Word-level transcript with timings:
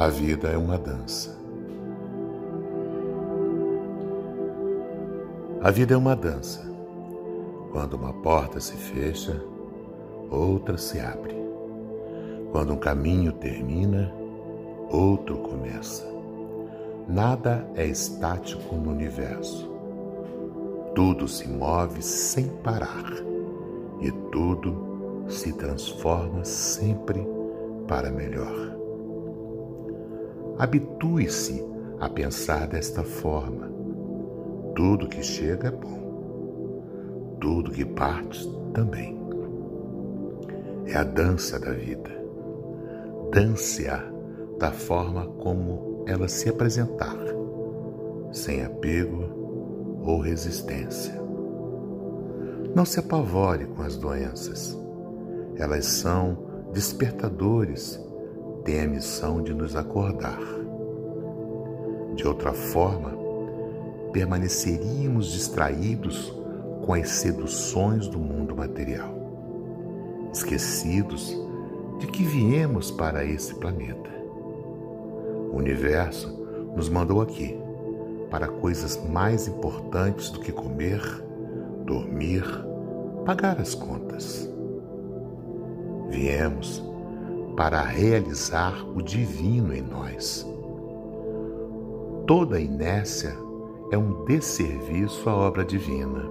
A 0.00 0.06
vida 0.06 0.46
é 0.46 0.56
uma 0.56 0.78
dança. 0.78 1.36
A 5.60 5.72
vida 5.72 5.94
é 5.94 5.96
uma 5.96 6.14
dança. 6.14 6.62
Quando 7.72 7.94
uma 7.94 8.12
porta 8.12 8.60
se 8.60 8.74
fecha, 8.74 9.42
outra 10.30 10.78
se 10.78 11.00
abre. 11.00 11.34
Quando 12.52 12.74
um 12.74 12.76
caminho 12.76 13.32
termina, 13.32 14.14
outro 14.88 15.38
começa. 15.38 16.06
Nada 17.08 17.68
é 17.74 17.84
estático 17.84 18.76
no 18.76 18.92
universo. 18.92 19.68
Tudo 20.94 21.26
se 21.26 21.48
move 21.48 22.00
sem 22.02 22.46
parar 22.62 23.14
e 24.00 24.12
tudo 24.30 25.26
se 25.28 25.52
transforma 25.54 26.44
sempre 26.44 27.26
para 27.88 28.12
melhor. 28.12 28.78
Habitue-se 30.58 31.64
a 32.00 32.08
pensar 32.08 32.66
desta 32.66 33.04
forma. 33.04 33.70
Tudo 34.74 35.08
que 35.08 35.22
chega 35.22 35.68
é 35.68 35.70
bom, 35.70 37.36
tudo 37.40 37.70
que 37.70 37.84
parte 37.84 38.44
também. 38.74 39.16
É 40.86 40.96
a 40.96 41.04
dança 41.04 41.60
da 41.60 41.70
vida. 41.70 42.10
Dance-a 43.32 44.04
da 44.58 44.72
forma 44.72 45.26
como 45.26 46.02
ela 46.08 46.26
se 46.26 46.48
apresentar, 46.48 47.18
sem 48.32 48.64
apego 48.64 50.00
ou 50.02 50.18
resistência. 50.18 51.14
Não 52.74 52.84
se 52.84 52.98
apavore 52.98 53.66
com 53.66 53.82
as 53.82 53.96
doenças. 53.96 54.76
Elas 55.56 55.86
são 55.86 56.36
despertadores 56.72 58.07
tem 58.64 58.80
a 58.80 58.86
missão 58.86 59.42
de 59.42 59.52
nos 59.54 59.76
acordar. 59.76 60.40
De 62.14 62.26
outra 62.26 62.52
forma, 62.52 63.16
permaneceríamos 64.12 65.32
distraídos 65.32 66.32
com 66.84 66.94
as 66.94 67.08
seduções 67.10 68.08
do 68.08 68.18
mundo 68.18 68.56
material, 68.56 69.14
esquecidos 70.32 71.36
de 71.98 72.06
que 72.06 72.24
viemos 72.24 72.90
para 72.90 73.24
esse 73.24 73.54
planeta. 73.54 74.10
O 75.52 75.56
universo 75.56 76.28
nos 76.74 76.88
mandou 76.88 77.20
aqui 77.20 77.58
para 78.30 78.48
coisas 78.48 79.00
mais 79.08 79.48
importantes 79.48 80.30
do 80.30 80.40
que 80.40 80.52
comer, 80.52 81.00
dormir, 81.84 82.44
pagar 83.24 83.60
as 83.60 83.74
contas. 83.74 84.48
Viemos 86.08 86.82
para 87.58 87.82
realizar 87.82 88.86
o 88.94 89.02
divino 89.02 89.74
em 89.74 89.82
nós. 89.82 90.46
Toda 92.24 92.60
inércia 92.60 93.36
é 93.90 93.98
um 93.98 94.24
desserviço 94.24 95.28
à 95.28 95.34
obra 95.34 95.64
divina. 95.64 96.22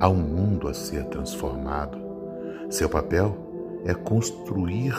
Há 0.00 0.08
um 0.08 0.16
mundo 0.16 0.66
a 0.66 0.74
ser 0.74 1.04
transformado. 1.04 1.96
Seu 2.70 2.88
papel 2.88 3.36
é 3.84 3.94
construir 3.94 4.96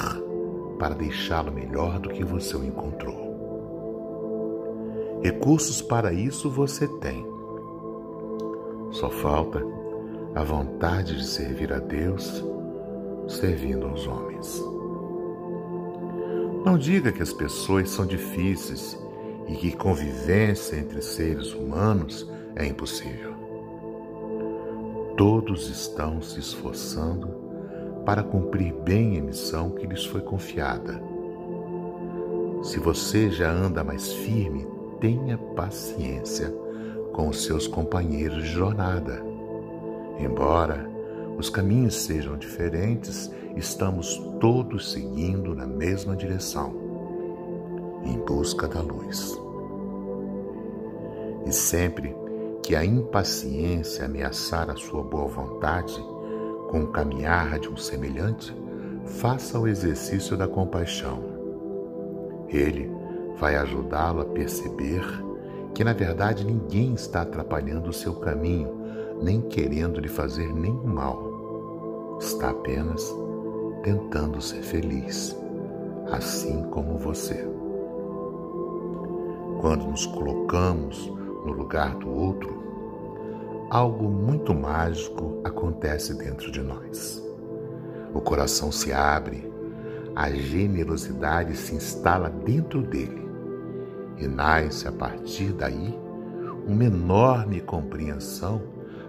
para 0.79 0.95
deixá-lo 0.95 1.51
melhor 1.51 1.99
do 1.99 2.07
que 2.07 2.23
você 2.23 2.55
o 2.55 2.63
encontrou. 2.63 3.21
Recursos 5.21 5.81
para 5.81 6.13
isso 6.13 6.49
você 6.49 6.87
tem. 6.87 7.27
Só 8.91 9.09
falta 9.09 9.61
a 10.33 10.41
vontade 10.41 11.17
de 11.17 11.25
servir 11.25 11.73
a 11.73 11.79
Deus 11.79 12.52
servindo 13.33 13.87
aos 13.87 14.07
homens. 14.07 14.63
Não 16.65 16.77
diga 16.77 17.11
que 17.11 17.21
as 17.21 17.33
pessoas 17.33 17.89
são 17.89 18.05
difíceis 18.05 18.97
e 19.47 19.55
que 19.55 19.75
convivência 19.75 20.77
entre 20.77 21.01
seres 21.01 21.53
humanos 21.53 22.29
é 22.55 22.65
impossível. 22.65 23.33
Todos 25.17 25.69
estão 25.69 26.21
se 26.21 26.39
esforçando 26.39 27.27
para 28.05 28.23
cumprir 28.23 28.73
bem 28.73 29.19
a 29.19 29.21
missão 29.21 29.71
que 29.71 29.85
lhes 29.85 30.05
foi 30.05 30.21
confiada. 30.21 31.01
Se 32.63 32.79
você 32.79 33.29
já 33.29 33.51
anda 33.51 33.83
mais 33.83 34.13
firme, 34.13 34.65
tenha 35.01 35.37
paciência 35.37 36.49
com 37.11 37.27
os 37.27 37.43
seus 37.43 37.67
companheiros 37.67 38.43
de 38.43 38.49
jornada. 38.51 39.21
Embora 40.17 40.92
os 41.37 41.49
caminhos 41.49 41.95
sejam 41.95 42.37
diferentes, 42.37 43.31
estamos 43.55 44.17
todos 44.39 44.91
seguindo 44.91 45.55
na 45.55 45.65
mesma 45.65 46.15
direção, 46.15 46.73
em 48.03 48.17
busca 48.19 48.67
da 48.67 48.81
luz. 48.81 49.37
E 51.45 51.51
sempre 51.51 52.15
que 52.61 52.75
a 52.75 52.85
impaciência 52.85 54.05
ameaçar 54.05 54.69
a 54.69 54.75
sua 54.75 55.03
boa 55.03 55.27
vontade, 55.27 55.93
com 56.69 56.83
o 56.83 56.91
caminhar 56.91 57.59
de 57.59 57.69
um 57.69 57.77
semelhante, 57.77 58.55
faça 59.05 59.59
o 59.59 59.67
exercício 59.67 60.37
da 60.37 60.47
compaixão. 60.47 61.23
Ele 62.47 62.89
vai 63.37 63.55
ajudá-lo 63.55 64.21
a 64.21 64.25
perceber 64.25 65.03
que, 65.73 65.83
na 65.83 65.93
verdade, 65.93 66.45
ninguém 66.45 66.93
está 66.93 67.23
atrapalhando 67.23 67.89
o 67.89 67.93
seu 67.93 68.13
caminho 68.15 68.82
nem 69.23 69.41
querendo 69.41 70.01
lhe 70.01 70.09
fazer 70.09 70.53
nenhum 70.53 70.85
mal. 70.85 72.17
Está 72.19 72.49
apenas 72.49 73.15
tentando 73.81 74.41
ser 74.41 74.61
feliz, 74.61 75.35
assim 76.11 76.63
como 76.63 76.97
você. 76.97 77.47
Quando 79.61 79.85
nos 79.85 80.05
colocamos 80.05 81.07
no 81.45 81.53
lugar 81.53 81.95
do 81.95 82.09
outro, 82.09 82.61
algo 83.69 84.09
muito 84.09 84.53
mágico 84.53 85.39
acontece 85.43 86.13
dentro 86.15 86.51
de 86.51 86.61
nós. 86.61 87.23
O 88.13 88.19
coração 88.19 88.71
se 88.71 88.91
abre, 88.91 89.49
a 90.15 90.29
generosidade 90.29 91.55
se 91.55 91.75
instala 91.75 92.29
dentro 92.29 92.81
dele 92.81 93.23
e 94.17 94.27
nasce 94.27 94.87
a 94.87 94.91
partir 94.91 95.53
daí 95.53 95.97
uma 96.67 96.83
enorme 96.83 97.61
compreensão 97.61 98.61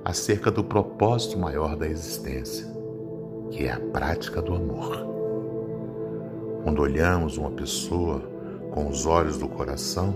acerca 0.04 0.50
do 0.50 0.62
propósito 0.62 1.38
maior 1.38 1.76
da 1.76 1.88
existência, 1.88 2.66
que 3.50 3.65
é 3.65 3.72
a 3.72 3.81
prática 3.81 4.42
do 4.42 4.54
amor. 4.54 5.06
Quando 6.62 6.82
olhamos 6.82 7.38
uma 7.38 7.50
pessoa 7.50 8.20
com 8.70 8.88
os 8.88 9.06
olhos 9.06 9.38
do 9.38 9.48
coração, 9.48 10.14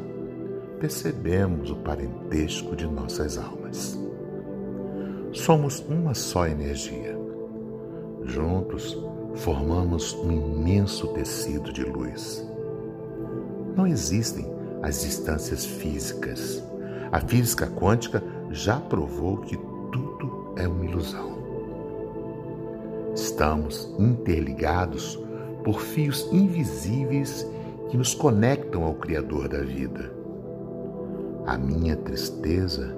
percebemos 0.78 1.70
o 1.70 1.76
parentesco 1.76 2.76
de 2.76 2.86
nossas 2.86 3.38
almas. 3.38 3.98
Somos 5.32 5.80
uma 5.88 6.14
só 6.14 6.46
energia. 6.46 7.18
Juntos 8.24 8.96
formamos 9.36 10.14
um 10.14 10.32
imenso 10.32 11.08
tecido 11.08 11.72
de 11.72 11.84
luz. 11.84 12.46
Não 13.76 13.86
existem 13.86 14.46
as 14.82 15.02
distâncias 15.02 15.64
físicas. 15.64 16.62
A 17.12 17.20
física 17.20 17.66
quântica 17.66 18.22
já 18.50 18.80
provou 18.80 19.38
que 19.38 19.56
tudo 19.92 20.54
é 20.56 20.66
uma 20.66 20.84
ilusão. 20.84 21.38
Estamos 23.14 23.94
interligados 23.98 25.18
por 25.64 25.80
fios 25.80 26.28
invisíveis 26.32 27.46
que 27.88 27.96
nos 27.96 28.14
conectam 28.14 28.84
ao 28.84 28.94
Criador 28.94 29.48
da 29.48 29.60
vida. 29.60 30.12
A 31.46 31.56
minha 31.56 31.96
tristeza 31.96 32.96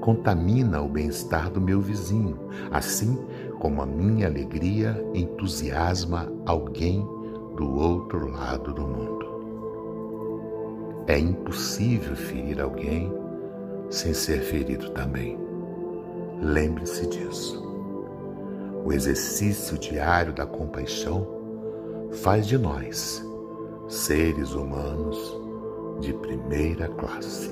contamina 0.00 0.80
o 0.80 0.88
bem-estar 0.88 1.50
do 1.50 1.60
meu 1.60 1.80
vizinho, 1.80 2.38
assim 2.70 3.18
como 3.58 3.82
a 3.82 3.86
minha 3.86 4.26
alegria 4.26 5.04
entusiasma 5.14 6.32
alguém 6.46 7.06
do 7.56 7.74
outro 7.74 8.30
lado 8.30 8.72
do 8.72 8.82
mundo. 8.82 9.26
É 11.06 11.18
impossível 11.18 12.14
ferir 12.14 12.60
alguém 12.60 13.12
sem 13.90 14.14
ser 14.14 14.40
ferido 14.40 14.90
também. 14.90 15.49
Lembre-se 16.40 17.06
disso. 17.06 17.62
O 18.84 18.92
exercício 18.92 19.78
diário 19.78 20.32
da 20.32 20.46
compaixão 20.46 21.26
faz 22.22 22.46
de 22.46 22.56
nós 22.56 23.22
seres 23.88 24.52
humanos 24.52 25.38
de 26.00 26.14
primeira 26.14 26.88
classe. 26.88 27.50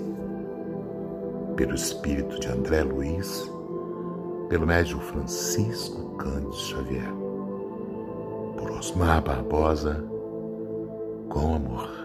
Pelo 1.54 1.74
espírito 1.74 2.40
de 2.40 2.48
André 2.48 2.82
Luiz, 2.82 3.50
pelo 4.48 4.66
médium 4.66 5.00
Francisco 5.00 6.16
Cândido 6.16 6.54
Xavier, 6.54 7.12
por 8.56 8.70
Osmar 8.70 9.22
Barbosa, 9.22 10.02
com 11.28 11.56
amor. 11.56 11.97